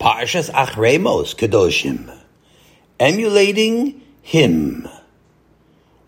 [0.00, 2.10] Parshas Achremos Kedoshim,
[2.98, 4.88] emulating Him.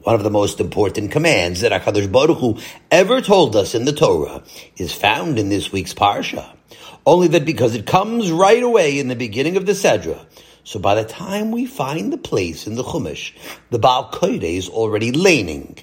[0.00, 2.58] One of the most important commands that HaKadosh Baruch Hu
[2.91, 4.42] ever told us in the Torah
[4.78, 6.57] is found in this week's Parsha.
[7.05, 10.25] Only that because it comes right away in the beginning of the Sedra,
[10.65, 13.35] so by the time we find the place in the Chumash,
[13.69, 15.77] the Baal Koide is already laning,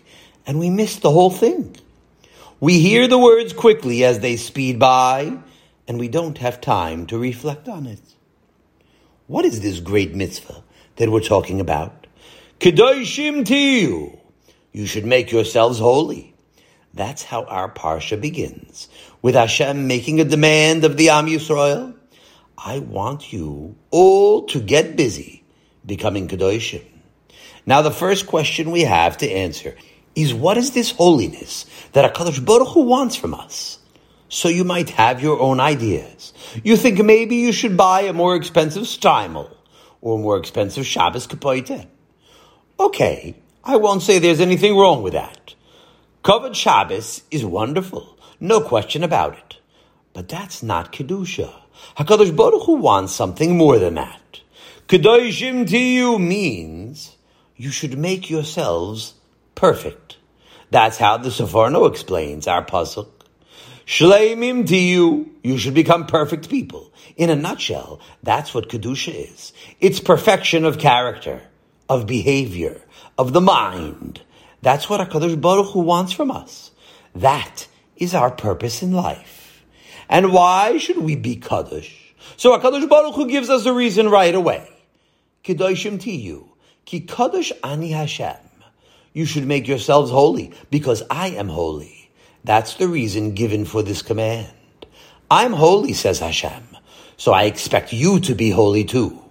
[0.48, 1.76] and we miss the whole thing.
[2.60, 5.38] We hear the words quickly as they speed by,
[5.90, 8.00] and we don't have time to reflect on it.
[9.26, 10.64] What is this great mitzvah
[10.98, 12.06] that we're talking about?
[12.60, 14.20] Kedoshim tiyu.
[14.72, 16.36] You should make yourselves holy.
[16.94, 18.88] That's how our parsha begins,
[19.24, 21.96] with Hashem making a demand of the Am Yisrael.
[22.56, 25.44] I want you all to get busy
[25.84, 26.86] becoming Kedoshim.
[27.66, 29.76] Now, the first question we have to answer
[30.14, 33.79] is what is this holiness that HaKadosh Baruch Hu wants from us?
[34.30, 36.34] So you might have your own ideas.
[36.64, 39.50] You think maybe you should buy a more expensive shtreimel
[40.02, 41.88] or a more expensive Shabbos kapoite.
[42.80, 45.56] Okay, I won't say there's anything wrong with that.
[46.24, 49.58] Kavod Shabbos is wonderful, no question about it.
[50.14, 51.52] But that's not Kedusha.
[51.98, 54.42] HaKadosh Baruch Hu wants something more than that.
[54.88, 57.16] Kedoshim tiyu means
[57.56, 59.14] you should make yourselves
[59.56, 60.18] perfect.
[60.72, 63.14] That's how the Seforno explains our puzzle.
[63.90, 66.94] Shleimim diyu, you should become perfect people.
[67.18, 69.52] In a nutshell, that's what Kedusha is.
[69.82, 71.42] It's perfection of character,
[71.90, 72.84] of behavior,
[73.18, 74.22] of the mind.
[74.62, 76.70] That's what HaKadosh Baruch Hu wants from us.
[77.16, 77.68] That
[77.98, 79.66] is our purpose in life.
[80.08, 82.14] And why should we be Kaddish?
[82.38, 84.70] So HaKadosh Baruch Hu gives us a reason right away.
[85.44, 86.48] Kedoshim tiyu,
[86.86, 88.38] ki Kaddish ani Hashem.
[89.14, 91.99] You should make yourselves holy, because I am holy.
[92.44, 94.48] That's the reason given for this command.
[95.30, 96.64] I'm holy, says Hashem,
[97.18, 99.24] so I expect you to be holy too.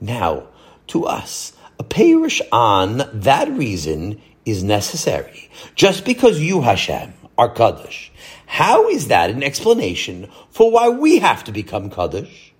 [0.00, 0.48] Now,
[0.88, 5.50] to us, a peirush on that reason is necessary.
[5.74, 8.12] Just because you, Hashem, are Kaddish,
[8.46, 12.52] how is that an explanation for why we have to become Kaddish?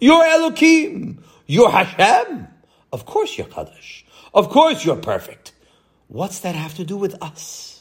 [0.00, 1.22] You're Elohim.
[1.46, 2.48] You're Hashem.
[2.92, 4.04] Of course you're Kaddish.
[4.34, 5.52] Of course you're perfect.
[6.08, 7.71] What's that have to do with us?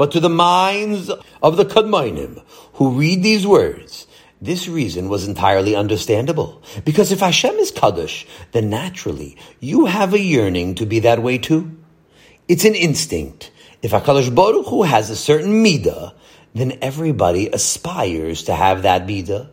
[0.00, 1.10] But to the minds
[1.42, 2.42] of the Kadmoinim
[2.76, 4.06] who read these words,
[4.40, 6.62] this reason was entirely understandable.
[6.86, 11.36] Because if Hashem is Kaddish, then naturally you have a yearning to be that way
[11.36, 11.76] too.
[12.48, 13.50] It's an instinct.
[13.82, 16.14] If HaKadosh Baruch Hu has a certain midah,
[16.54, 19.50] then everybody aspires to have that midah.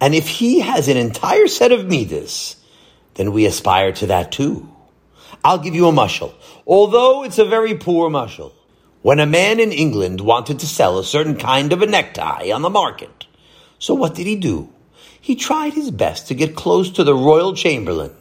[0.00, 2.54] And if he has an entire set of midas,
[3.14, 4.72] then we aspire to that too.
[5.42, 6.34] I'll give you a mushal,
[6.68, 8.52] although it's a very poor mushal
[9.02, 12.62] when a man in England wanted to sell a certain kind of a necktie on
[12.62, 13.26] the market.
[13.78, 14.72] So what did he do?
[15.20, 18.14] He tried his best to get close to the royal chamberlain,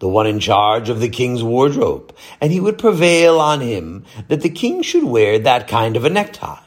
[0.00, 4.40] the one in charge of the king's wardrobe, and he would prevail on him that
[4.40, 6.58] the king should wear that kind of a necktie.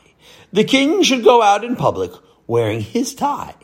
[0.53, 2.11] The king should go out in public
[2.47, 3.55] wearing his tie.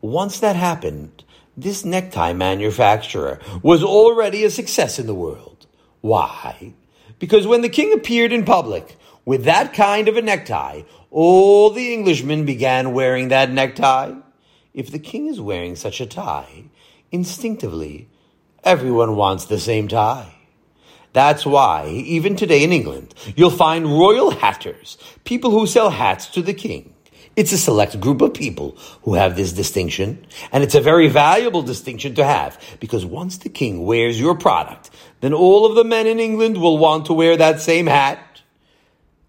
[0.00, 1.22] Once that happened,
[1.56, 5.66] this necktie manufacturer was already a success in the world.
[6.00, 6.74] Why?
[7.18, 11.94] Because when the king appeared in public, with that kind of a necktie, all the
[11.94, 14.14] Englishmen began wearing that necktie.
[14.72, 16.64] If the king is wearing such a tie,
[17.12, 18.08] instinctively,
[18.64, 20.34] everyone wants the same tie.
[21.12, 26.42] That's why, even today in England, you'll find royal hatters, people who sell hats to
[26.42, 26.92] the king.
[27.36, 31.62] It's a select group of people who have this distinction, and it's a very valuable
[31.62, 34.90] distinction to have, because once the king wears your product,
[35.20, 38.18] then all of the men in England will want to wear that same hat,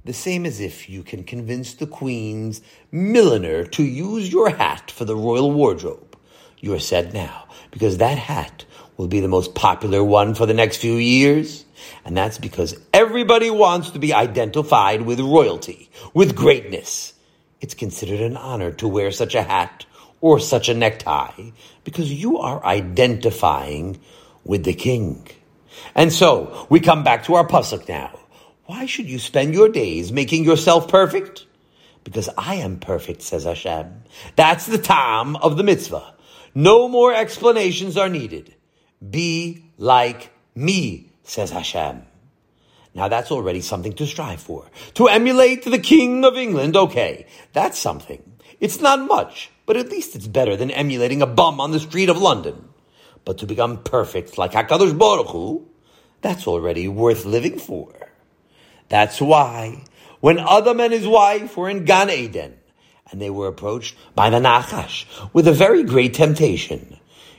[0.06, 2.62] the same as if you can convince the Queen's
[2.92, 6.16] milliner to use your hat for the royal wardrobe.
[6.60, 8.66] You're said now, because that hat
[8.98, 11.66] will be the most popular one for the next few years.
[12.06, 17.14] And that's because everybody wants to be identified with royalty, with greatness.
[17.60, 19.86] It's considered an honor to wear such a hat
[20.22, 21.52] or such a necktie
[21.84, 24.00] because you are identifying
[24.44, 25.28] with the king.
[25.94, 28.20] And so we come back to our pasuk now.
[28.66, 31.46] Why should you spend your days making yourself perfect?
[32.04, 34.04] Because I am perfect, says Hashem.
[34.36, 36.16] That's the time of the mitzvah.
[36.56, 38.56] No more explanations are needed.
[39.08, 42.04] Be like me, says Hashem.
[42.96, 44.66] Now that's already something to strive for.
[44.96, 48.24] To emulate the King of England, okay, that's something.
[48.60, 52.10] It's not much, but at least it's better than emulating a bum on the street
[52.10, 52.70] of London.
[53.26, 55.68] But to become perfect like HaKadosh Baruch Hu,
[56.22, 57.94] that's already worth living for.
[58.90, 59.84] That's why
[60.20, 62.56] when Adam and his wife were in Gan Eden,
[63.12, 66.98] and they were approached by the Nachash with a very great temptation,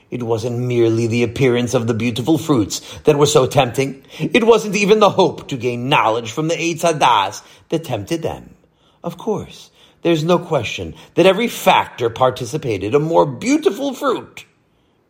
[0.09, 4.03] It wasn't merely the appearance of the beautiful fruits that were so tempting.
[4.19, 8.55] It wasn't even the hope to gain knowledge from the Eitz Hadas that tempted them.
[9.03, 9.69] Of course,
[10.03, 12.95] there's no question that every factor participated.
[12.95, 14.45] A more beautiful fruit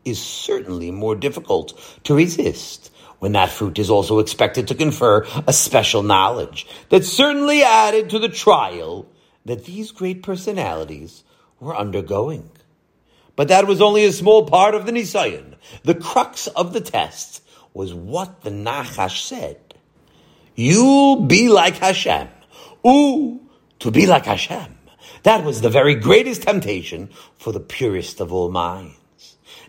[0.03, 5.53] is certainly more difficult to resist when that fruit is also expected to confer a
[5.53, 9.07] special knowledge that certainly added to the trial
[9.45, 11.23] that these great personalities
[11.59, 12.49] were undergoing.
[13.35, 15.55] But that was only a small part of the Nisayon.
[15.83, 17.43] The crux of the test
[17.73, 19.59] was what the Nachash said.
[20.55, 22.27] You'll be like Hashem.
[22.85, 23.41] Ooh,
[23.79, 24.77] to be like Hashem.
[25.23, 28.95] That was the very greatest temptation for the purest of all minds.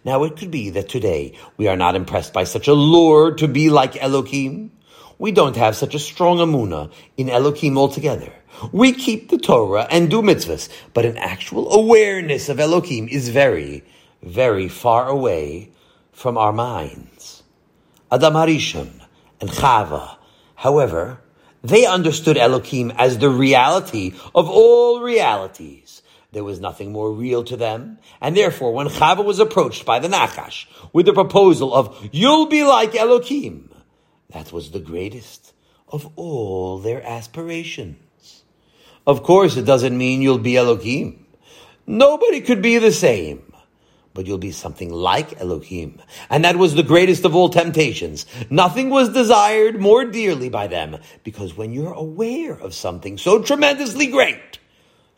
[0.04, 3.48] Now it could be that today we are not impressed by such a lure to
[3.48, 4.72] be like Elohim.
[5.18, 8.32] We don't have such a strong amuna in Elohim altogether.
[8.72, 13.84] We keep the Torah and do mitzvahs, but an actual awareness of Elohim is very,
[14.22, 15.70] very far away
[16.12, 17.42] from our minds.
[18.10, 18.90] Adam Harishon
[19.40, 20.16] and Chava,
[20.54, 21.20] however,
[21.62, 25.97] they understood Elohim as the reality of all realities.
[26.32, 30.08] There was nothing more real to them, and therefore, when Chava was approached by the
[30.08, 33.70] Nachash with the proposal of "You'll be like Elohim,"
[34.30, 35.54] that was the greatest
[35.88, 38.42] of all their aspirations.
[39.06, 41.24] Of course, it doesn't mean you'll be Elohim.
[41.86, 43.44] Nobody could be the same.
[44.12, 46.02] But you'll be something like Elohim.
[46.28, 48.26] And that was the greatest of all temptations.
[48.50, 50.98] Nothing was desired more dearly by them.
[51.22, 54.58] Because when you're aware of something so tremendously great,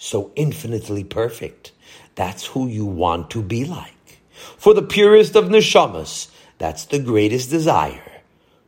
[0.02, 1.72] so infinitely perfect,
[2.14, 4.22] that's who you want to be like.
[4.56, 8.22] For the purest of neshamas, that's the greatest desire.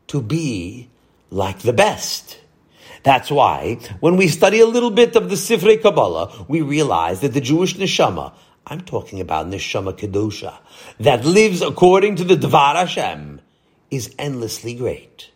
[0.08, 0.90] To be
[1.30, 2.38] like the best.
[3.02, 7.32] That's why, when we study a little bit of the Sifrei Kabbalah, we realize that
[7.32, 8.34] the Jewish neshama,
[8.66, 10.58] I'm talking about neshama kedusha,
[11.00, 13.40] that lives according to the Dvar Hashem,
[13.90, 15.31] is endlessly great.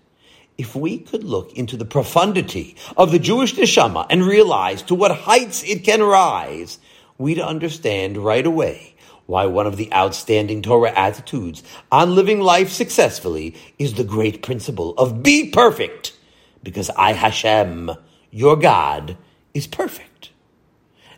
[0.59, 5.11] If we could look into the profundity of the Jewish neshama and realize to what
[5.11, 6.79] heights it can rise,
[7.19, 8.95] we'd understand right away
[9.27, 11.63] why one of the outstanding Torah attitudes
[11.93, 16.17] on living life successfully is the great principle of be perfect
[16.63, 17.91] because I, Hashem,
[18.31, 19.17] your God,
[19.53, 20.31] is perfect.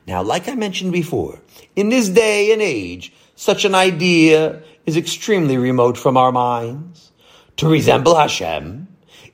[0.06, 1.40] Now, like I mentioned before,
[1.76, 7.12] in this day and age, such an idea is extremely remote from our minds.
[7.58, 8.87] To resemble Hashem,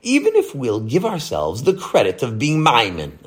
[0.04, 3.18] even if we'll give ourselves the credit of being Maimon,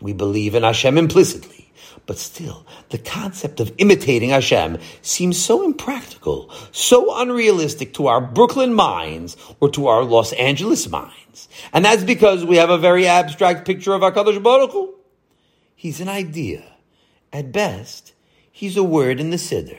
[0.00, 1.72] we believe in Hashem implicitly.
[2.06, 8.72] But still, the concept of imitating Hashem seems so impractical, so unrealistic to our Brooklyn
[8.72, 11.50] minds or to our Los Angeles minds.
[11.72, 14.94] And that's because we have a very abstract picture of HaKadosh Baruch Hu.
[15.74, 16.64] He's an idea.
[17.30, 18.14] At best,
[18.50, 19.78] he's a word in the Siddur.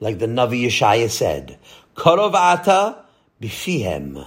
[0.00, 1.58] Like the Navi Yeshaya said,
[1.94, 3.02] Karovata
[3.40, 4.26] bifihem.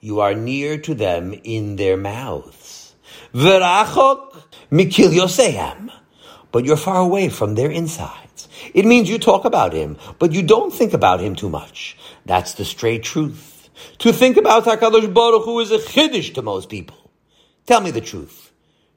[0.00, 2.94] You are near to them in their mouths.
[3.32, 3.60] But
[6.64, 8.48] you're far away from their insides.
[8.74, 11.96] It means you talk about him, but you don't think about him too much.
[12.26, 13.70] That's the straight truth.
[13.98, 17.10] To think about HaKadosh Baruch Hu is a chiddush to most people.
[17.66, 18.52] Tell me the truth.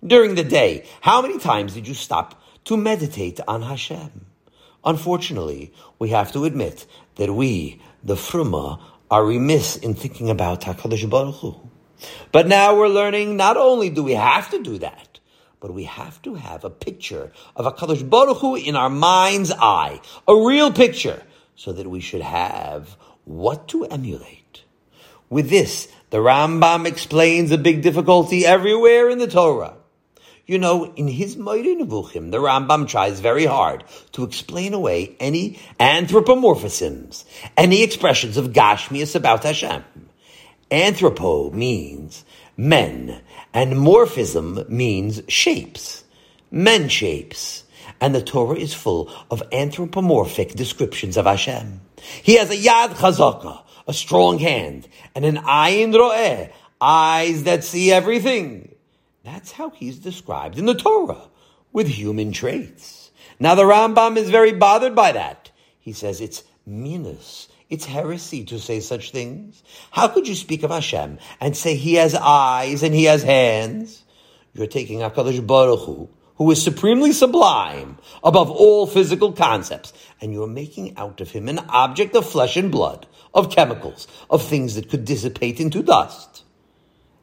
[0.06, 4.26] During the day, how many times did you stop to meditate on Hashem?
[4.84, 8.80] Unfortunately, we have to admit that we, the Fruma,
[9.12, 11.70] are remiss in thinking about HaKadosh Baruch Hu.
[12.32, 15.20] But now we're learning not only do we have to do that,
[15.60, 19.52] but we have to have a picture of a Kadosh Baruch Hu in our mind's
[19.52, 21.22] eye, a real picture,
[21.56, 24.64] so that we should have what to emulate.
[25.30, 29.76] With this, the Rambam explains a big difficulty everywhere in the Torah.
[30.48, 33.84] You know, in his Moire Nevuchim, the Rambam tries very hard
[34.14, 39.84] to explain away any anthropomorphisms, any expressions of Gashmias about Hashem.
[40.72, 42.26] Anthropo means
[42.58, 43.22] men,
[43.54, 46.04] and morphism means shapes,
[46.50, 47.64] men shapes.
[48.00, 51.82] And the Torah is full of anthropomorphic descriptions of Hashem.
[52.24, 57.92] He has a yad chazaka, a strong hand, and an ayin ro'eh, eyes that see
[57.92, 58.71] everything.
[59.24, 61.30] That's how he's described in the Torah,
[61.72, 63.12] with human traits.
[63.40, 65.52] Now the Rambam is very bothered by that.
[65.80, 69.64] He says it's minus, it's heresy to say such things.
[69.92, 74.04] How could you speak of Hashem and say he has eyes and he has hands?
[74.54, 80.48] You're taking HaKadosh Baruch Hu, who is supremely sublime above all physical concepts, and you're
[80.48, 84.90] making out of him an object of flesh and blood, of chemicals, of things that
[84.90, 86.44] could dissipate into dust.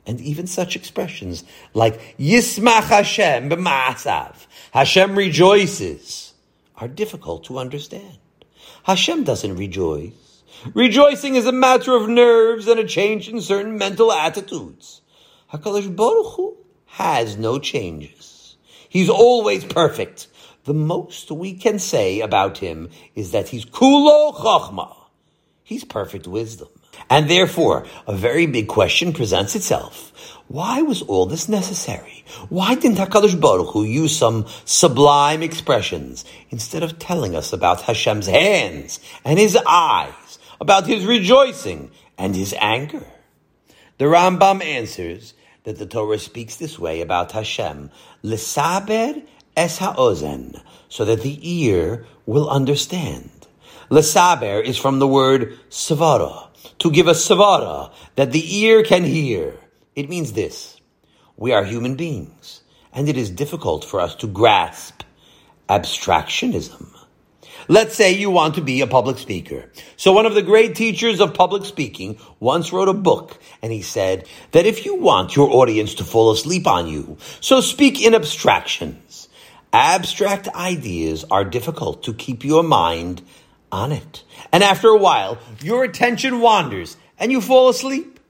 [0.08, 6.32] And even such expressions like Yismach Hashem b'ma'asav, Hashem rejoices,
[6.76, 8.16] are difficult to understand.
[8.84, 10.42] Hashem doesn't rejoice.
[10.72, 15.02] Rejoicing is a matter of nerves and a change in certain mental attitudes.
[15.52, 18.56] HaKadosh Baruch Hu has no changes.
[18.88, 20.26] He's always perfect.
[20.64, 24.96] The most we can say about him is that he's kulo chachma.
[25.62, 26.68] He's perfect wisdom.
[27.10, 30.12] And therefore, a very big question presents itself.
[30.48, 32.24] Why was all this necessary?
[32.48, 38.26] Why didn't HaKadosh Baruch Hu use some sublime expressions instead of telling us about Hashem's
[38.26, 43.06] hands and his eyes, about his rejoicing and his anger?
[43.98, 47.90] The Rambam answers that the Torah speaks this way about Hashem,
[48.22, 49.22] L'saber
[49.54, 53.30] es ha'ozen, so that the ear will understand.
[53.90, 56.47] L'saber is from the word savara,
[56.78, 59.58] to give a savara, that the ear can hear.
[59.94, 60.80] It means this.
[61.36, 62.62] We are human beings,
[62.92, 65.02] and it is difficult for us to grasp
[65.68, 66.94] abstractionism.
[67.70, 69.70] Let's say you want to be a public speaker.
[69.98, 73.82] So one of the great teachers of public speaking once wrote a book and he
[73.82, 78.14] said that if you want your audience to fall asleep on you, so speak in
[78.14, 79.28] abstractions.
[79.70, 83.20] Abstract ideas are difficult to keep your mind
[83.70, 84.24] on it.
[84.52, 88.20] And after a while, your attention wanders and you fall asleep.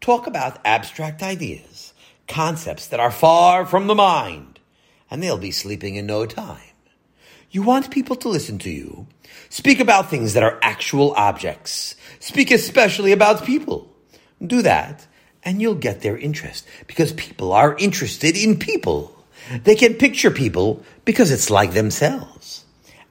[0.00, 1.92] Talk about abstract ideas,
[2.26, 4.58] concepts that are far from the mind,
[5.10, 6.60] and they'll be sleeping in no time.
[7.50, 9.06] You want people to listen to you.
[9.48, 11.94] Speak about things that are actual objects.
[12.18, 13.94] Speak especially about people.
[14.44, 15.06] Do that,
[15.44, 19.14] and you'll get their interest because people are interested in people.
[19.64, 22.64] They can picture people because it's like themselves.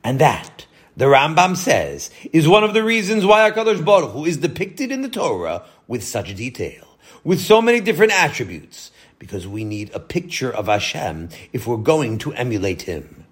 [0.03, 0.65] And that,
[0.97, 5.01] the Rambam says, is one of the reasons why HaKadosh Baruch Hu is depicted in
[5.01, 10.51] the Torah with such detail, with so many different attributes, because we need a picture
[10.51, 13.25] of Hashem if we're going to emulate Him.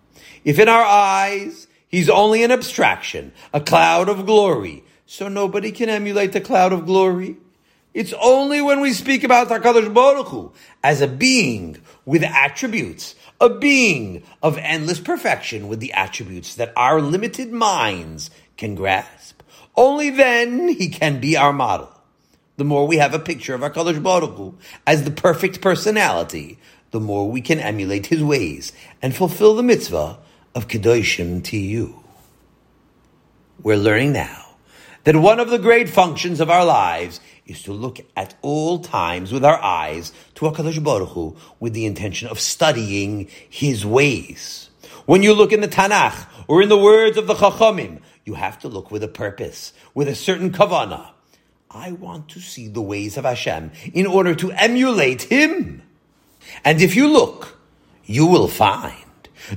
[0.45, 5.89] If in our eyes he's only an abstraction, a cloud of glory, so nobody can
[5.89, 7.37] emulate the cloud of glory.
[7.93, 13.49] It's only when we speak about HaKadosh Baruch Hu as a being with attributes, a
[13.49, 19.41] being of endless perfection with the attributes that our limited minds can grasp.
[19.75, 21.89] Only then he can be our model.
[22.57, 26.59] The more we have a picture of HaKadosh Baruch Hu as the perfect personality,
[26.91, 30.17] the more we can emulate his ways and fulfill the mitzvah
[30.53, 32.03] of Kedoshim to you.
[33.61, 34.47] We're learning now
[35.05, 39.31] that one of the great functions of our lives is to look at all times
[39.31, 44.69] with our eyes to HaKadosh Baruch Hu with the intention of studying His ways.
[45.05, 48.57] When you look in the Tanakh or in the words of the Chachamim, you have
[48.59, 51.09] to look with a purpose, with a certain kavanah.
[51.69, 55.81] I want to see the ways of Hashem in order to emulate Him.
[56.63, 57.59] And if you look,
[58.05, 58.95] you will find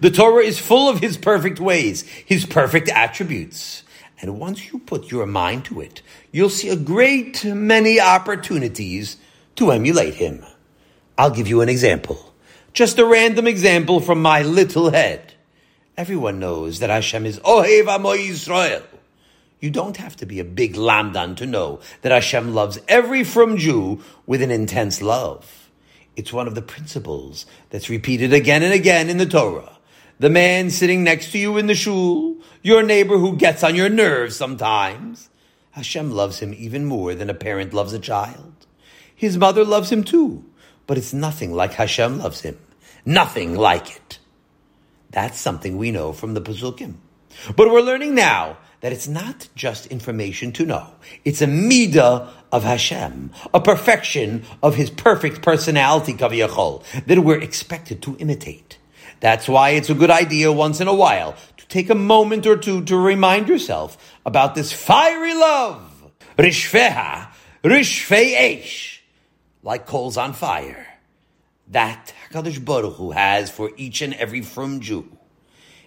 [0.01, 3.85] the Torah is full of His perfect ways, His perfect attributes.
[4.21, 9.17] And once you put your mind to it, you'll see a great many opportunities
[9.55, 10.45] to emulate Him.
[11.17, 12.33] I'll give you an example.
[12.73, 15.35] Just a random example from my little head.
[15.97, 18.83] Everyone knows that Hashem is Ohev Amo Yisrael.
[19.61, 23.57] You don't have to be a big lamdan to know that Hashem loves every frum
[23.57, 25.71] Jew with an intense love.
[26.17, 29.79] It's one of the principles that's repeated again and again in the Torah
[30.23, 33.89] the man sitting next to you in the shul, your neighbor who gets on your
[33.89, 35.29] nerves sometimes.
[35.73, 38.55] Hashem loves him even more than a parent loves a child.
[39.13, 40.45] His mother loves him too,
[40.87, 42.59] but it's nothing like Hashem loves him.
[43.05, 44.19] Nothing like it.
[45.11, 46.95] That's something we know from the Pesukim.
[47.57, 50.89] But we're learning now that it's not just information to know.
[51.25, 58.03] It's a midah of Hashem, a perfection of His perfect personality, kaviyachol, that we're expected
[58.03, 58.79] to imitate.
[59.21, 62.57] That's why it's a good idea once in a while to take a moment or
[62.57, 63.97] two to remind yourself
[64.27, 66.11] about this fiery love.
[66.37, 67.29] Rishfeha,
[67.63, 68.92] Rishfei Eish,
[69.63, 70.87] like coals on fire.
[71.69, 75.17] That HaKadosh Baruch Hu has for each and every frum Jew.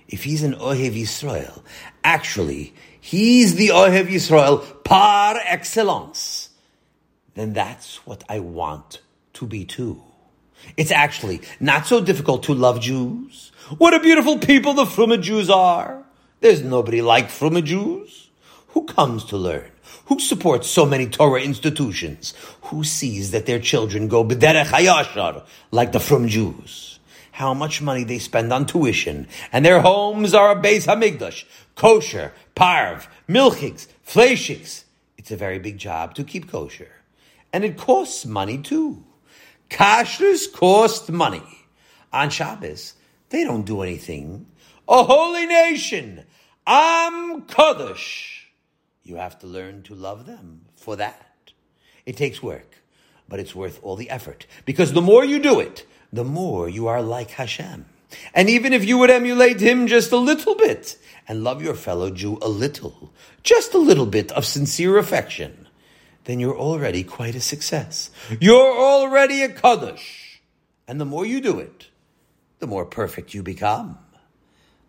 [0.07, 1.63] If he's an Ohev Yisrael,
[2.03, 6.49] actually, he's the Ohev Yisrael par excellence,
[7.33, 9.01] then that's what I want
[9.33, 10.01] to be too.
[10.77, 13.51] It's actually not so difficult to love Jews.
[13.77, 16.03] What a beautiful people the Fruma Jews are.
[16.39, 18.29] There's nobody like Fruma Jews.
[18.69, 19.71] Who comes to learn?
[20.05, 22.35] Who supports so many Torah institutions?
[22.63, 26.99] Who sees that their children go b'derech hayashar like the Frum Jews?
[27.31, 31.45] How much money they spend on tuition, and their homes are a Beis Hamikdash,
[31.75, 34.83] kosher, parv, milchiks, fleishiks.
[35.17, 36.91] It's a very big job to keep kosher.
[37.51, 39.03] And it costs money too.
[39.69, 41.65] Kashrus cost money.
[42.13, 42.93] On Shabbos,
[43.29, 44.45] they don't do anything.
[44.87, 46.23] A holy nation,
[46.67, 48.44] Am Kodesh.
[49.05, 51.51] You have to learn to love them for that.
[52.07, 52.81] It takes work,
[53.29, 56.87] but it's worth all the effort because the more you do it, the more you
[56.87, 57.85] are like Hashem.
[58.33, 60.97] And even if you would emulate him just a little bit
[61.27, 65.67] and love your fellow Jew a little, just a little bit of sincere affection,
[66.23, 68.09] then you're already quite a success.
[68.39, 70.41] You're already a Kaddish.
[70.87, 71.89] And the more you do it,
[72.59, 73.99] the more perfect you become.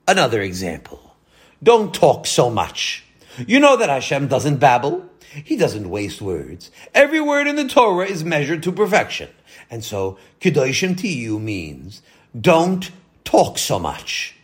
[0.08, 1.16] Another example.
[1.62, 3.05] Don't talk so much.
[3.46, 5.04] You know that Hashem doesn't babble.
[5.44, 6.70] He doesn't waste words.
[6.94, 9.28] Every word in the Torah is measured to perfection.
[9.70, 12.02] And so, Kedoshim Tiyu means
[12.38, 12.90] don't
[13.24, 14.36] talk so much.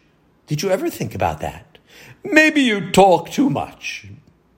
[0.46, 1.78] Did you ever think about that?
[2.24, 4.06] Maybe you talk too much.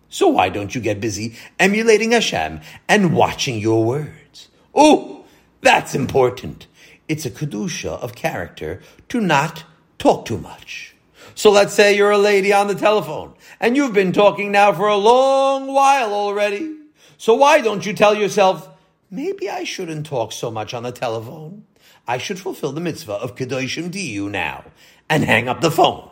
[0.09, 4.49] So why don't you get busy emulating Hashem and watching your words?
[4.75, 5.25] Oh,
[5.61, 6.67] that's important.
[7.09, 9.65] It's a kedusha of character to not
[9.99, 10.94] talk too much.
[11.35, 14.87] So let's say you're a lady on the telephone and you've been talking now for
[14.87, 16.77] a long while already.
[17.19, 18.69] So why don't you tell yourself,
[19.11, 21.65] maybe I shouldn't talk so much on the telephone?
[22.07, 24.65] I should fulfill the mitzvah of Kedoshim Tiyu now
[25.09, 26.11] and hang up the phone.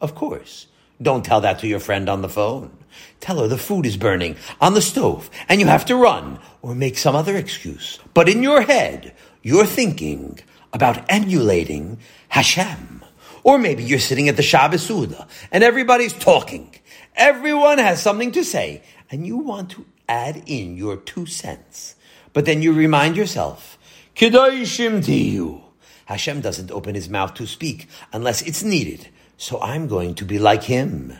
[0.00, 0.66] Of course,
[1.02, 2.76] don't tell that to your friend on the phone.
[3.20, 6.74] Tell her the food is burning on the stove and you have to run or
[6.74, 7.98] make some other excuse.
[8.12, 10.38] But in your head, you're thinking
[10.72, 13.03] about emulating Hashem.
[13.44, 16.74] Or maybe you're sitting at the Shabbos Suda and everybody's talking.
[17.14, 21.94] Everyone has something to say and you want to add in your two cents.
[22.32, 23.78] But then you remind yourself
[24.16, 25.62] Kedoshim Tiyu.
[26.06, 29.08] Hashem doesn't open his mouth to speak unless it's needed.
[29.36, 31.12] So I'm going to be like him.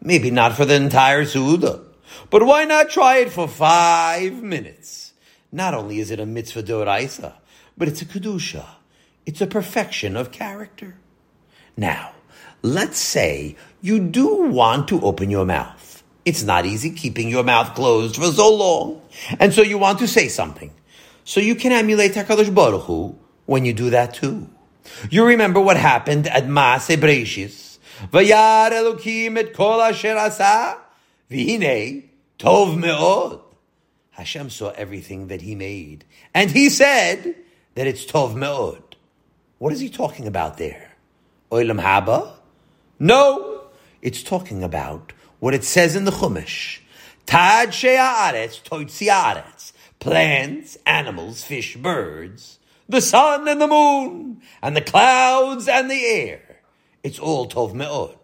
[0.00, 1.80] Maybe not for the entire Suda.
[2.30, 5.12] But why not try it for five minutes?
[5.52, 7.34] Not only is it a mitzvah doraisa,
[7.76, 8.66] but it's a kedusha.
[9.26, 10.96] It's a perfection of character.
[11.78, 12.10] Now,
[12.60, 16.02] let's say you do want to open your mouth.
[16.24, 19.00] It's not easy keeping your mouth closed for so long.
[19.38, 20.72] And so you want to say something.
[21.22, 24.48] So you can emulate HaKadosh Baruch Hu when you do that too.
[25.08, 27.78] You remember what happened at Maaseh Breshis.
[28.10, 30.78] Vayar Elokim et kol asher asa,
[31.30, 33.40] tov me'od.
[34.10, 36.04] Hashem saw everything that he made.
[36.34, 37.36] And he said
[37.76, 38.96] that it's tov me'od.
[39.58, 40.87] What is he talking about there?
[41.50, 42.32] Oilam haba?
[42.98, 43.62] No,
[44.02, 46.80] it's talking about what it says in the Chumash.
[47.26, 52.58] Tad she'aretz toitzi plants, animals, fish, birds,
[52.88, 56.60] the sun and the moon, and the clouds and the air.
[57.02, 58.16] It's all Tov Me'od.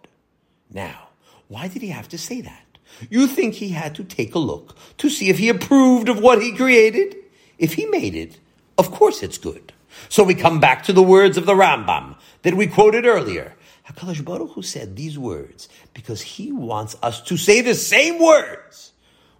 [0.71, 1.09] Now,
[1.49, 2.65] why did he have to say that?
[3.11, 6.43] You think he had to take a look to see if he approved of what
[6.43, 7.17] he created?
[7.59, 8.39] If he made it,
[8.79, 9.73] of course it's good.
[10.09, 13.55] So we come back to the words of the Rambam that we quoted earlier.
[13.89, 18.93] HaKadosh Baruch Hu said these words because he wants us to say the same words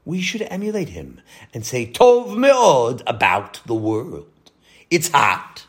[0.05, 1.21] we should emulate him
[1.55, 4.27] and say Tov Me'od about the world.
[4.91, 5.67] It's hot.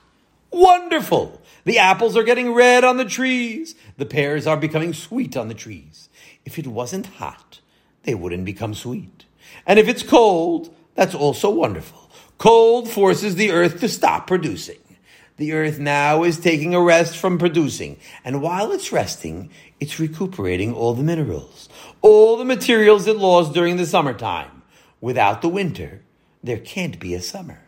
[0.52, 1.42] Wonderful.
[1.64, 3.76] The apples are getting red on the trees.
[3.98, 6.10] The pears are becoming sweet on the trees.
[6.44, 7.60] If it wasn't hot,
[8.04, 9.26] they wouldn't become sweet.
[9.66, 12.10] And if it's cold, that's also wonderful.
[12.38, 14.78] Cold forces the earth to stop producing.
[15.38, 19.50] The earth now is taking a rest from producing, and while it's resting,
[19.82, 21.68] it's recuperating all the minerals,
[22.02, 24.64] all the materials it lost during the summertime.
[25.02, 26.04] Without the winter,
[26.42, 27.60] there can't be a summer.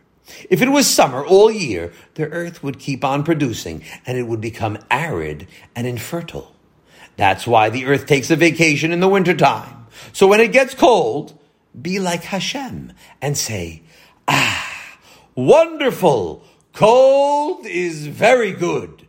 [0.48, 4.40] If it was summer all year, the earth would keep on producing and it would
[4.40, 6.54] become arid and infertile.
[7.16, 9.86] That's why the earth takes a vacation in the wintertime.
[10.12, 11.38] So when it gets cold,
[11.80, 13.82] be like Hashem and say,
[14.26, 14.98] Ah,
[15.34, 16.44] wonderful!
[16.78, 19.08] Cold is very good.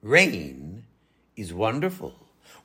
[0.00, 0.86] Rain
[1.36, 2.14] is wonderful.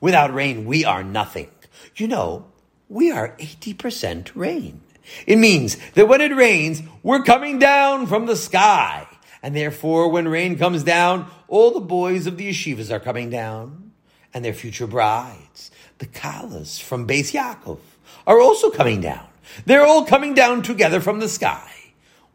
[0.00, 1.50] Without rain, we are nothing.
[1.96, 2.46] You know,
[2.88, 4.80] we are 80% rain.
[5.26, 9.06] It means that when it rains, we're coming down from the sky.
[9.42, 13.92] And therefore, when rain comes down, all the boys of the yeshivas are coming down.
[14.32, 17.80] And their future brides, the kalas from Beis Yaakov,
[18.26, 19.26] are also coming down.
[19.66, 21.70] They're all coming down together from the sky.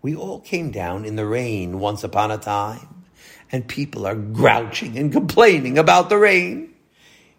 [0.05, 3.05] We all came down in the rain once upon a time.
[3.51, 6.75] And people are grouching and complaining about the rain.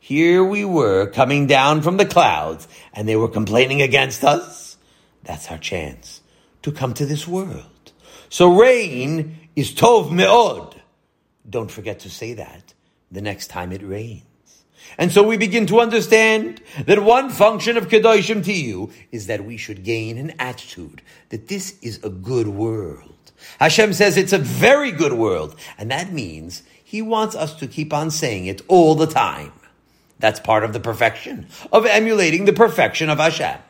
[0.00, 4.76] Here we were coming down from the clouds and they were complaining against us.
[5.22, 6.22] That's our chance
[6.62, 7.92] to come to this world.
[8.30, 10.82] So rain is tov me'od.
[11.48, 12.74] Don't forget to say that
[13.12, 14.24] the next time it rains.
[14.98, 19.56] And so we begin to understand that one function of Kedoshim you is that we
[19.56, 23.12] should gain an attitude that this is a good world.
[23.60, 27.92] Hashem says it's a very good world, and that means He wants us to keep
[27.92, 29.52] on saying it all the time.
[30.18, 33.60] That's part of the perfection of emulating the perfection of Hashem.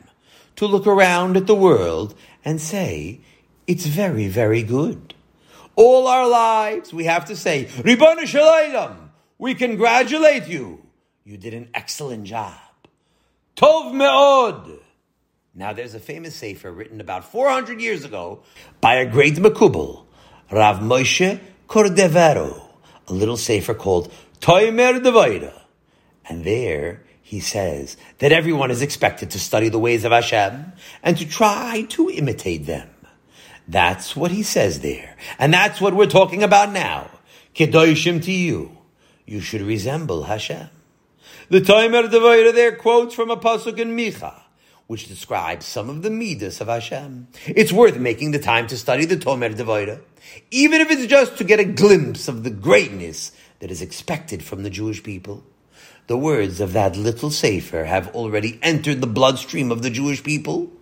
[0.57, 3.21] To look around at the world and say,
[3.67, 5.15] it's very, very good.
[5.75, 10.86] All our lives we have to say, Ribbon Shalom, we congratulate you.
[11.27, 12.55] You did an excellent job.
[13.57, 14.79] Tov me'od.
[15.57, 18.45] Now there's a famous sefer written about 400 years ago
[18.81, 20.05] by a great Makubal,
[20.53, 22.63] Rav Moshe Cordovero,
[23.09, 25.63] a little sefer called Toimer Devaira.
[26.29, 31.19] And there he says that everyone is expected to study the ways of Hashem and
[31.19, 32.89] to try to imitate them.
[33.67, 35.17] That's what he says there.
[35.41, 37.11] And that's what we're talking about now.
[37.53, 38.79] Kedoshim to you.
[39.27, 40.69] You should resemble Hashem.
[41.49, 44.43] The Toimer Devaira there quotes from a pasuk in Micha,
[44.89, 47.29] which describes some of the midas of Hashem.
[47.47, 50.01] It's worth making the time to study the Tomer Devaira,
[50.51, 53.31] even if it's just to get a glimpse of the greatness
[53.61, 55.45] that is expected from the Jewish people.
[56.09, 60.73] The words of that little sefer have already entered the bloodstream of the Jewish people.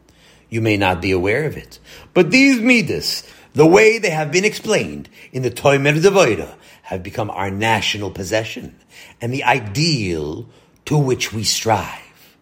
[0.48, 1.79] You may not be aware of it,
[2.14, 3.22] but these midas,
[3.53, 8.79] the way they have been explained in the Toimer Devaira, have become our national possession
[9.20, 10.47] and the ideal
[10.85, 12.37] to which we strive.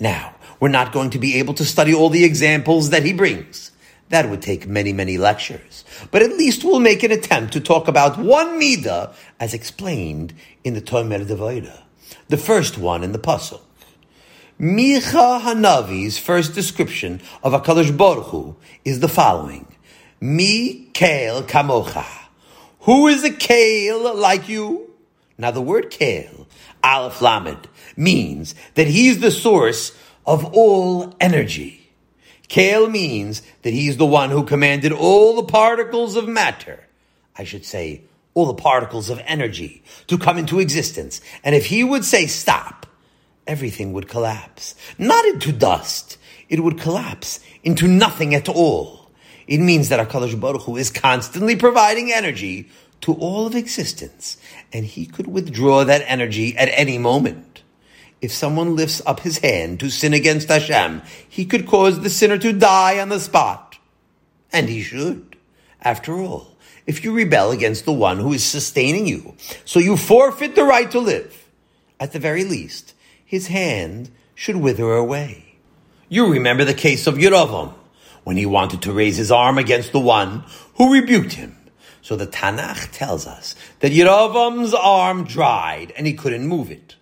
[0.00, 3.70] Now, we're not going to be able to study all the examples that he brings.
[4.08, 5.84] That would take many, many lectures.
[6.10, 10.32] But at least we'll make an attempt to talk about one Mida as explained
[10.64, 11.82] in the Tomer Devaira.
[12.28, 13.60] The first one in the Pasuk.
[14.58, 19.66] Micha Hanavi's first description of HaKadosh Baruch Hu is the following.
[20.20, 22.25] Mi Kamocha.
[22.86, 24.94] Who is a Kael like you?
[25.36, 26.46] Now the word Kael,
[26.84, 29.90] Aleph Lamed, means that he's the source
[30.24, 31.90] of all energy.
[32.48, 36.84] Kael means that he's the one who commanded all the particles of matter.
[37.36, 38.02] I should say,
[38.34, 41.20] all the particles of energy to come into existence.
[41.42, 42.86] And if he would say stop,
[43.48, 44.76] everything would collapse.
[44.96, 46.18] Not into dust.
[46.48, 49.05] It would collapse into nothing at all.
[49.46, 52.68] It means that HaKadosh Baruch Hu is constantly providing energy
[53.02, 54.36] to all of existence,
[54.72, 57.62] and he could withdraw that energy at any moment.
[58.20, 62.38] If someone lifts up his hand to sin against Hashem, he could cause the sinner
[62.38, 63.78] to die on the spot.
[64.52, 65.36] And he should.
[65.82, 66.56] After all,
[66.86, 70.90] if you rebel against the one who is sustaining you, so you forfeit the right
[70.90, 71.48] to live,
[72.00, 75.56] at the very least, his hand should wither away.
[76.08, 77.74] You remember the case of Yerovam,
[78.26, 80.42] when he wanted to raise his arm against the one
[80.74, 81.56] who rebuked him.
[82.02, 86.96] So the Tanakh tells us that Yeravam's arm dried and he couldn't move it.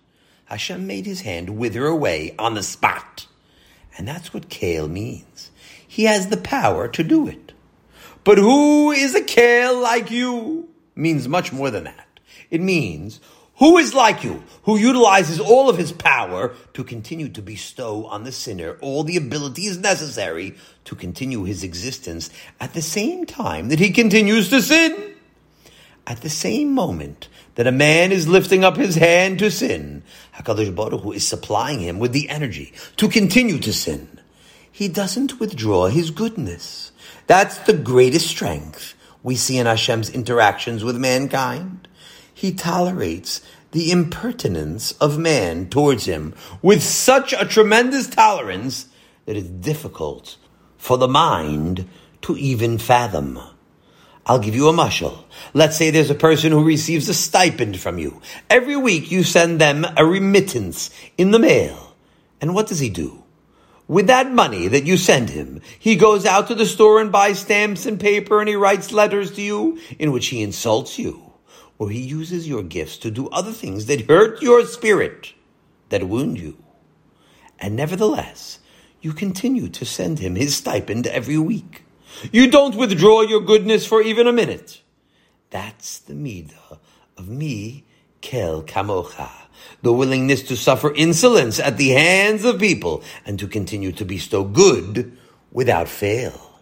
[0.45, 3.25] Hashem made his hand wither away on the spot.
[3.97, 5.49] And that's what Kael means.
[5.87, 7.53] He has the power to do it.
[8.23, 10.69] But who is a Kael like you?
[10.93, 12.19] Means much more than that.
[12.51, 13.19] It means
[13.57, 18.23] who is like you, who utilizes all of his power to continue to bestow on
[18.23, 23.79] the sinner all the abilities necessary to continue his existence at the same time that
[23.79, 25.15] he continues to sin?
[26.07, 30.03] At the same moment that a man is lifting up his hand to sin,
[30.35, 34.19] HaKadosh Baruch Hu is supplying him with the energy to continue to sin.
[34.69, 36.91] He doesn't withdraw his goodness.
[37.27, 41.87] That's the greatest strength we see in Hashem's interactions with mankind
[42.35, 48.87] he tolerates the impertinence of man towards him with such a tremendous tolerance
[49.25, 50.35] that it's difficult
[50.77, 51.87] for the mind
[52.21, 53.39] to even fathom.
[54.25, 55.23] I'll give you a mushal.
[55.53, 58.21] Let's say there's a person who receives a stipend from you.
[58.49, 61.95] Every week you send them a remittance in the mail.
[62.41, 63.23] And what does he do?
[63.87, 67.39] With that money that you send him, he goes out to the store and buys
[67.39, 71.24] stamps and paper and he writes letters to you in which he insults you
[71.77, 75.33] or he uses your gifts to do other things that hurt your spirit,
[75.89, 76.57] that wound you.
[77.59, 78.59] And nevertheless,
[79.01, 81.83] you continue to send him his stipend every week.
[82.31, 84.81] You don't withdraw your goodness for even a minute.
[85.49, 86.79] That's the midah
[87.17, 87.85] of me,
[88.21, 89.29] kel kamocha,
[89.81, 94.43] the willingness to suffer insolence at the hands of people and to continue to bestow
[94.43, 95.17] good
[95.51, 96.59] without fail.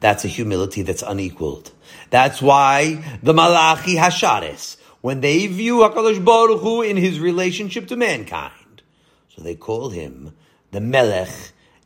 [0.00, 1.72] That's a humility that's unequaled.
[2.12, 7.96] That's why the Malachei Hashareis, when they view HaKadosh Baruch Hu in his relationship to
[7.96, 8.82] mankind,
[9.30, 10.36] so they call him
[10.72, 11.30] the Melech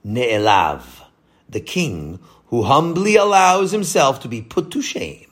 [0.05, 0.83] Ne'elav,
[1.49, 5.31] the king who humbly allows himself to be put to shame.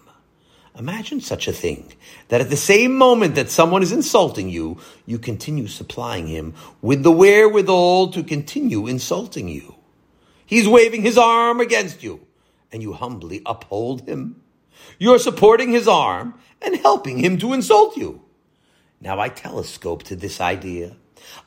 [0.79, 1.93] Imagine such a thing,
[2.29, 7.03] that at the same moment that someone is insulting you, you continue supplying him with
[7.03, 9.75] the wherewithal to continue insulting you.
[10.47, 12.25] He's waving his arm against you
[12.71, 14.41] and you humbly uphold him.
[14.99, 18.23] You're supporting his arm and helping him to insult you.
[19.01, 20.97] Now I telescope to this idea.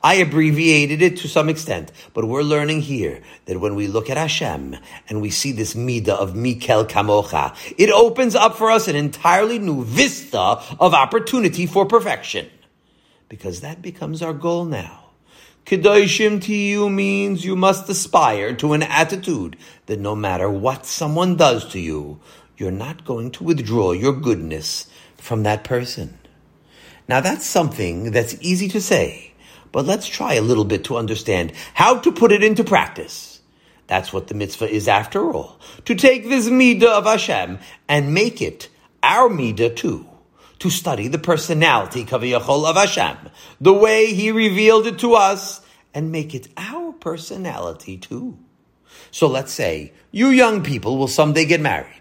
[0.02, 4.16] I abbreviated it to some extent, but we're learning here that when we look at
[4.16, 4.76] Hashem
[5.08, 9.58] and we see this midah of Mikel Kamocha, it opens up for us an entirely
[9.58, 10.38] new vista
[10.80, 12.48] of opportunity for perfection.
[13.28, 15.04] Because that becomes our goal now.
[15.66, 21.36] Kedoshim to you means you must aspire to an attitude that no matter what someone
[21.36, 22.20] does to you,
[22.58, 26.18] you're not going to withdraw your goodness from that person.
[27.08, 29.32] Now that's something that's easy to say,
[29.72, 33.40] but let's try a little bit to understand how to put it into practice.
[33.86, 35.58] That's what the mitzvah is after all.
[35.86, 38.68] To take this midah of Hashem and make it
[39.02, 40.06] our midah too.
[40.58, 45.62] To study the personality, kaviyachol, of Hashem, the way He revealed it to us,
[45.94, 48.36] and make it our personality too.
[49.10, 51.97] So let's say you young people will someday get married.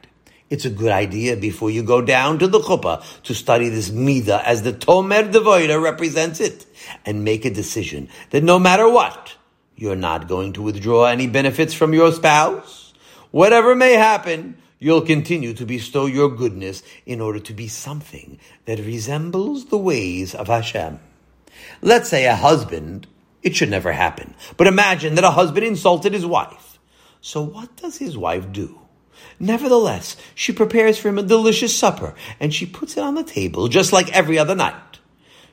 [0.49, 4.41] It's a good idea before you go down to the chuppah to study this midah
[4.43, 6.65] as the Tomer Devaira represents it
[7.05, 9.35] and make a decision that no matter what,
[9.75, 12.93] you're not going to withdraw any benefits from your spouse.
[13.31, 18.79] Whatever may happen, you'll continue to bestow your goodness in order to be something that
[18.79, 21.01] resembles the ways of Hashem.
[21.81, 23.05] Let's say a husband,
[23.43, 26.79] it should never happen, but imagine that a husband insulted his wife.
[27.19, 28.79] So what does his wife do?
[29.39, 33.67] Nevertheless, she prepares for him a delicious supper and she puts it on the table
[33.67, 34.99] just like every other night.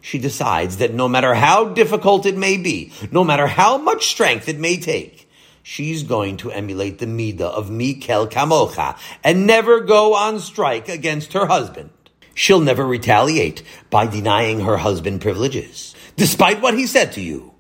[0.01, 4.49] She decides that no matter how difficult it may be, no matter how much strength
[4.49, 5.29] it may take,
[5.63, 11.33] she's going to emulate the midah of Mikel Kamocha and never go on strike against
[11.33, 11.91] her husband.
[12.35, 17.55] She'll never retaliate by denying her husband privileges, despite what he said to you.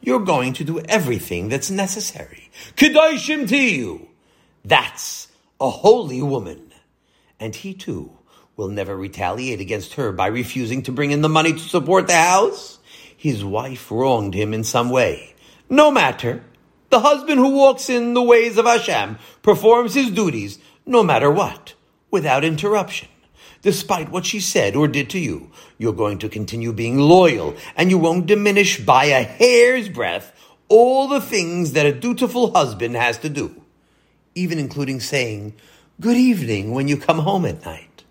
[0.00, 2.50] You're going to do everything that's necessary.
[2.76, 4.08] Kedoshim to you.
[4.64, 5.28] That's
[5.60, 6.72] a holy woman.
[7.38, 8.16] And he too
[8.56, 12.14] will never retaliate against her by refusing to bring in the money to support the
[12.14, 12.78] house.
[13.16, 15.34] His wife wronged him in some way.
[15.68, 16.44] No matter.
[16.90, 21.74] The husband who walks in the ways of Hashem performs his duties no matter what,
[22.10, 23.08] without interruption.
[23.62, 27.90] Despite what she said or did to you, you're going to continue being loyal and
[27.90, 30.32] you won't diminish by a hair's breadth
[30.68, 33.60] all the things that a dutiful husband has to do
[34.40, 35.52] even including saying
[36.00, 38.04] good evening when you come home at night.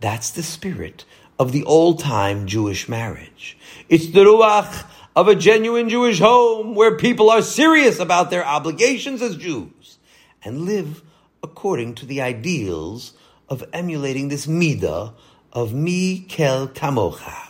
[0.00, 1.04] That's the spirit
[1.38, 3.58] of the old time Jewish marriage.
[3.90, 9.20] It's the ruach of a genuine Jewish home where people are serious about their obligations
[9.20, 9.98] as Jews
[10.42, 11.02] and live
[11.42, 13.12] according to the ideals
[13.50, 15.12] of emulating this midah
[15.52, 17.48] of mi kel kamocha.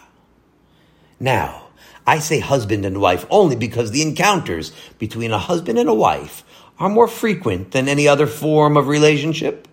[1.21, 1.69] Now,
[2.07, 6.45] I say husband and wife only because the encounters between a husband and a wife
[6.79, 9.69] are more frequent than any other form of relationship.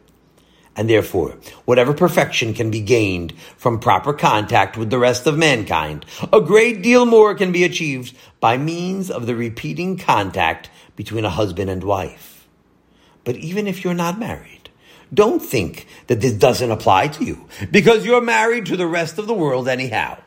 [0.75, 6.05] And therefore, whatever perfection can be gained from proper contact with the rest of mankind,
[6.31, 11.29] a great deal more can be achieved by means of the repeating contact between a
[11.29, 12.47] husband and wife.
[13.25, 14.69] But even if you're not married,
[15.13, 19.27] don't think that this doesn't apply to you, because you're married to the rest of
[19.27, 20.17] the world anyhow.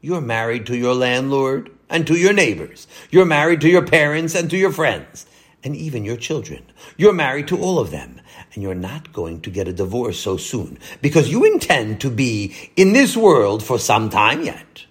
[0.00, 2.88] You're married to your landlord and to your neighbors.
[3.10, 5.26] You're married to your parents and to your friends
[5.62, 6.64] and even your children.
[6.96, 8.20] You're married to all of them,
[8.54, 12.54] and you're not going to get a divorce so soon because you intend to be
[12.76, 14.86] in this world for some time yet.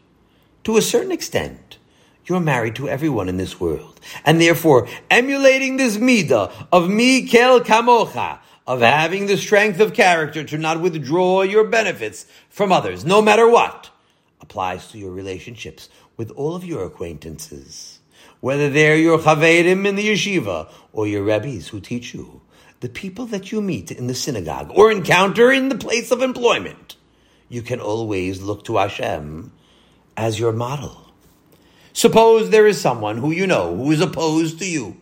[0.66, 1.78] To a certain extent,
[2.26, 8.40] you're married to everyone in this world, and therefore emulating this midah of Mikel Kamocha,
[8.68, 13.50] of having the strength of character to not withdraw your benefits from others, no matter
[13.50, 13.90] what,
[14.42, 17.99] applies to your relationships with all of your acquaintances
[18.39, 22.41] whether they're your chaverim in the yeshiva or your rabbis who teach you,
[22.80, 26.95] the people that you meet in the synagogue or encounter in the place of employment,
[27.49, 29.52] you can always look to Hashem
[30.15, 31.12] as your model.
[31.91, 34.97] Suppose there is someone who you know who is opposed to you.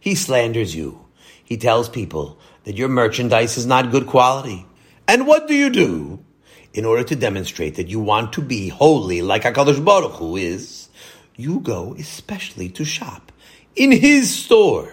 [0.00, 1.04] He slanders you.
[1.44, 4.66] He tells people that your merchandise is not good quality.
[5.06, 6.24] And what do you do?
[6.72, 10.88] In order to demonstrate that you want to be holy like HaKadosh Baruch Hu is,
[11.36, 13.32] you go especially to shop
[13.74, 14.92] in his store.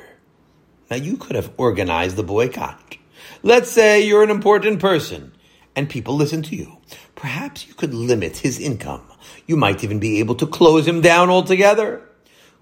[0.90, 2.98] Now, you could have organized the boycott.
[3.44, 5.34] Let's say you're an important person
[5.76, 6.78] and people listen to you.
[7.16, 9.04] Perhaps you could limit his income.
[9.46, 12.02] You might even be able to close him down altogether.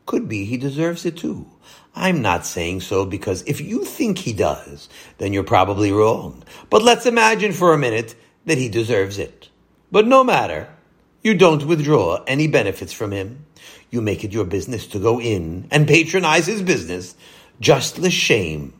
[0.05, 1.47] Could be he deserves it too.
[1.95, 4.87] I'm not saying so because if you think he does,
[5.17, 6.43] then you're probably wrong.
[6.69, 9.49] But let's imagine for a minute that he deserves it.
[9.91, 10.69] But no matter,
[11.27, 13.45] you don't withdraw any benefits from him
[13.89, 17.15] you make it your business to go in and patronize his business,
[17.59, 18.73] just the shame.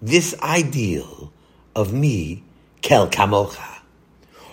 [0.00, 1.32] This ideal
[1.74, 2.44] of me,
[2.82, 3.80] kel kamocha.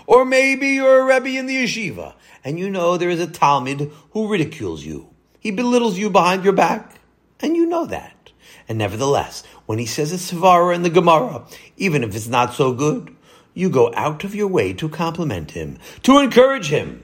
[0.08, 3.92] Or maybe you're a rebbe in the yeshiva, and you know there is a talmid
[4.12, 5.10] who ridicules you.
[5.40, 7.00] He belittles you behind your back,
[7.40, 8.32] and you know that.
[8.68, 11.46] And nevertheless, when he says a svara in the Gemara,
[11.78, 13.16] even if it's not so good,
[13.54, 17.04] you go out of your way to compliment him, to encourage him.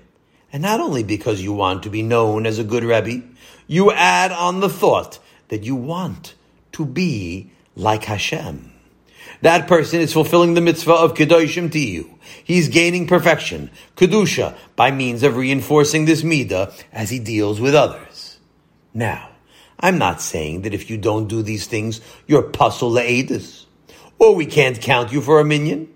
[0.54, 3.24] And not only because you want to be known as a good Rebbe,
[3.68, 6.36] you add on the thought that you want
[6.74, 8.72] to be like Hashem.
[9.42, 12.10] That person is fulfilling the mitzvah of Kedoshim Tiyu.
[12.44, 18.40] He's gaining perfection, Kedusha, by means of reinforcing this midah as he deals with others.
[18.94, 19.30] Now,
[19.80, 23.66] I'm not saying that if you don't do these things, you're pasul le'eidus,
[24.18, 25.90] or we can't count you for a minyan.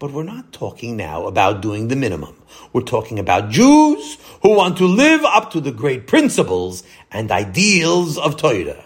[0.00, 2.42] But we're not talking now about doing the minimum.
[2.72, 6.82] We're talking about Jews who want to live up to the great principles
[7.12, 8.82] and ideals of Torah.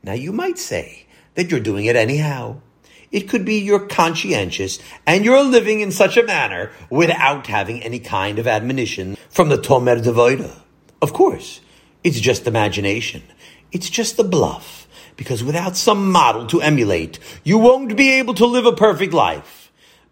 [0.00, 2.60] Now you might say that you're doing it anyhow.
[3.10, 7.98] It could be you're conscientious and you're living in such a manner without having any
[7.98, 10.54] kind of admonition from the Tomer Devaira.
[11.02, 11.60] Of course,
[12.04, 13.24] it's just imagination.
[13.72, 14.86] It's just a bluff.
[15.16, 19.57] Because without some model to emulate, you won't be able to live a perfect life.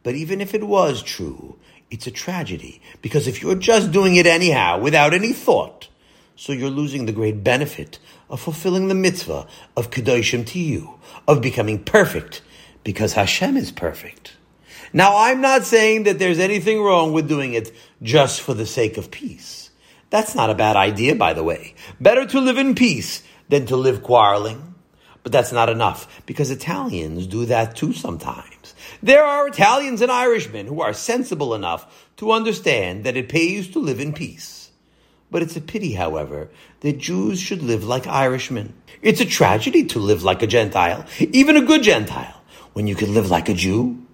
[0.06, 1.58] But even if it was true,
[1.90, 5.88] it's a tragedy because if you're just doing it anyhow without any thought,
[6.36, 7.98] so you're losing the great benefit
[8.30, 12.40] of fulfilling the mitzvah of Kedoshim Tiyu, of becoming perfect
[12.84, 14.36] because Hashem is perfect.
[14.92, 18.98] Now, I'm not saying that there's anything wrong with doing it just for the sake
[18.98, 19.70] of peace.
[20.10, 21.74] That's not a bad idea, by the way.
[22.00, 24.76] Better to live in peace than to live quarreling.
[25.24, 28.55] But that's not enough because Italians do that too sometimes.
[29.06, 33.78] There are Italians and Irishmen who are sensible enough to understand that it pays to
[33.78, 34.72] live in peace.
[35.30, 38.74] But it's a pity, however, that Jews should live like Irishmen.
[39.02, 42.42] It's a tragedy to live like a Gentile, even a good Gentile,
[42.72, 44.04] when you can live like a Jew.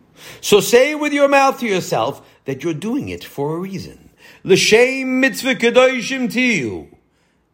[0.43, 4.11] So say with your mouth to yourself that you're doing it for a reason.
[4.45, 6.95] L'shem mitzvah kedoshim tiyu.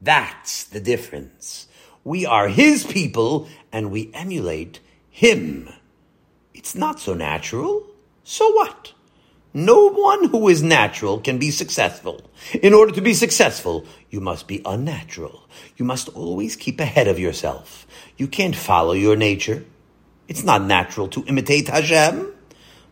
[0.02, 1.68] That's the difference.
[2.02, 5.68] We are His people and we emulate Him.
[6.68, 7.86] It's not so natural.
[8.24, 8.92] So what?
[9.54, 12.30] No one who is natural can be successful.
[12.62, 15.48] In order to be successful, you must be unnatural.
[15.78, 17.86] You must always keep ahead of yourself.
[18.18, 19.64] You can't follow your nature.
[20.28, 22.34] It's not natural to imitate Hashem,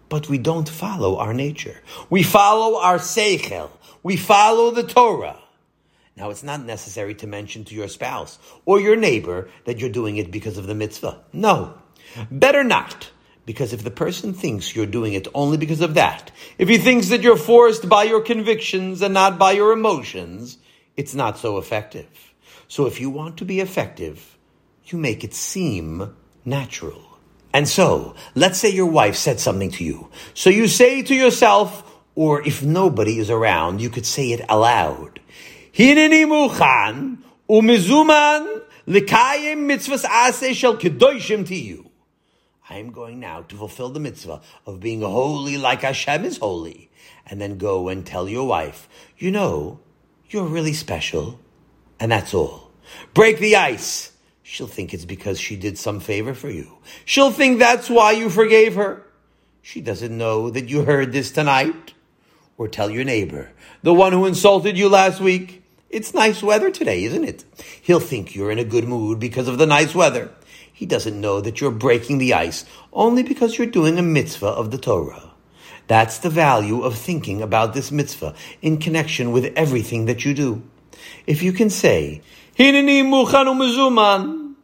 [0.08, 1.82] but we don't follow our nature.
[2.08, 3.68] We follow our seichel.
[4.02, 5.38] We follow the Torah.
[6.16, 10.16] Now, it's not necessary to mention to your spouse or your neighbor that you're doing
[10.16, 11.20] it because of the mitzvah.
[11.34, 11.74] No.
[12.30, 13.10] Better not.
[13.46, 17.08] Because if the person thinks you're doing it only because of that, if he thinks
[17.08, 20.58] that you're forced by your convictions and not by your emotions,
[20.96, 22.34] it's not so effective.
[22.66, 24.36] So if you want to be effective,
[24.86, 27.02] you make it seem natural.
[27.52, 30.10] And so, let's say your wife said something to you.
[30.34, 31.84] So you say to yourself,
[32.16, 35.20] or if nobody is around, you could say it aloud.
[35.72, 41.86] Hineni muchan umizuman likayim mitzvahs ase shel kedoshim tiyu.
[42.68, 46.90] I am going now to fulfill the mitzvah of being holy like Hashem is holy.
[47.24, 49.80] And then go and tell your wife, you know,
[50.28, 51.38] you're really special.
[52.00, 52.72] And that's all.
[53.14, 54.12] Break the ice.
[54.42, 56.78] She'll think it's because she did some favor for you.
[57.04, 59.04] She'll think that's why you forgave her.
[59.62, 61.94] She doesn't know that you heard this tonight.
[62.58, 63.50] Or tell your neighbor,
[63.82, 67.44] the one who insulted you last week, it's nice weather today, isn't it?
[67.82, 70.30] He'll think you're in a good mood because of the nice weather.
[70.76, 74.70] He doesn't know that you're breaking the ice only because you're doing a mitzvah of
[74.70, 75.30] the Torah.
[75.86, 80.62] That's the value of thinking about this mitzvah in connection with everything that you do.
[81.26, 82.20] If you can say,
[82.58, 84.56] Hineni muchanu mezuman,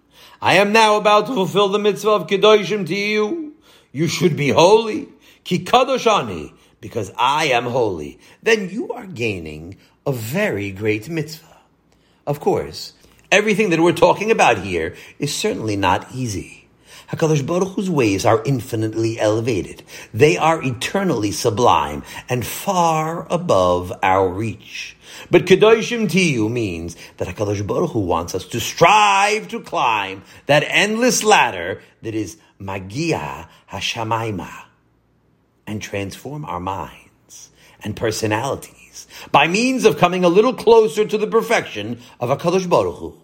[0.43, 3.53] I am now about to fulfill the mitzvah of Kedoshim Tiyu.
[3.91, 5.09] You should be holy.
[5.45, 8.19] Ki kadoshani, because I am holy.
[8.43, 11.57] Then you are gaining a very great mitzvah.
[12.27, 12.93] Of course,
[13.33, 16.63] everything that we're talking about here is certainly not easy.
[17.13, 19.83] HaKadosh Baruch Hu's ways are infinitely elevated.
[20.15, 24.97] They are eternally sublime and far above our reach.
[25.31, 30.65] But Kedoshim Tiyu means that HaKadosh Baruch Hu wants us to strive to climb that
[30.67, 34.65] endless ladder that is Magia Hashamaima
[35.67, 37.51] and transform our minds
[37.85, 42.97] and personalities by means of coming a little closer to the perfection of HaKadosh Baruch
[42.97, 43.22] Hu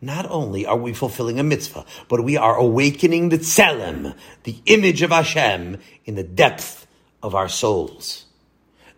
[0.00, 5.02] not only are we fulfilling a mitzvah, but we are awakening the tselem, the image
[5.02, 6.86] of Hashem, in the depth
[7.22, 8.24] of our souls.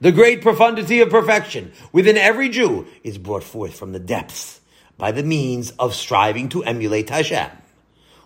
[0.01, 4.61] The great profundity of perfection within every Jew is brought forth from the depths
[4.97, 7.51] by the means of striving to emulate Hashem.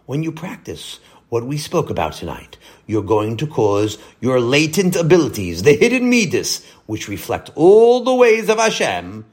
[0.06, 0.98] When you practice
[1.28, 6.66] what we spoke about tonight, you're going to cause your latent abilities, the hidden midas,
[6.86, 9.24] which reflect all the ways of Hashem,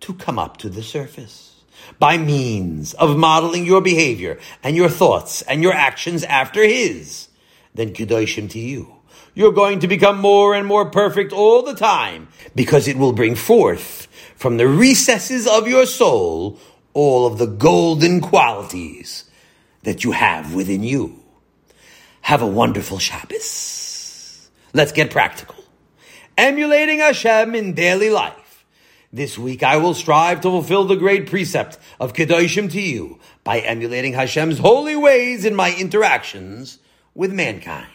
[0.00, 1.49] to come up to the surface
[1.98, 7.28] by means of modeling your behavior and your thoughts and your actions after His.
[7.74, 8.92] Then Kedoshim Tiyu.
[9.34, 13.36] You're going to become more and more perfect all the time because it will bring
[13.36, 16.58] forth from the recesses of your soul
[16.92, 19.24] all of the golden qualities
[19.82, 21.22] that you have within you.
[22.22, 24.50] Have a wonderful Shabbos.
[24.74, 25.56] Let's get practical.
[26.36, 28.39] Emulating Hashem in daily life.
[29.12, 34.12] This week I will strive to fulfill the great precept of Kedoshim Tiyu by emulating
[34.12, 36.78] Hashem's holy ways in my interactions
[37.12, 37.90] with mankind.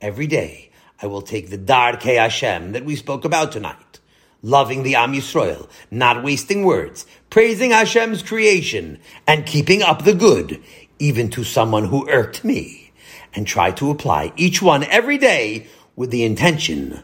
[0.00, 0.70] Every day
[1.02, 3.98] I will take the Darkei Hashem that we spoke about tonight.
[4.40, 10.62] Loving the Am Yisrael, not wasting words, praising Hashem's creation, and keeping up the good,
[11.00, 12.92] even to someone who irked me,
[13.34, 15.66] and try to apply each one every day
[15.96, 17.02] with the intention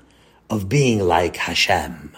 [0.48, 2.12] of being like Hashem.